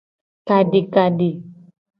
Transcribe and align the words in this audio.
Kadikadi. 0.47 1.29